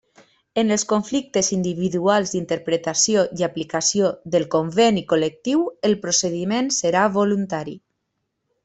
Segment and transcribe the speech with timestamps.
[0.59, 7.79] En els conflictes individuals d'interpretació i aplicació del Conveni Col·lectiu el procediment serà voluntari.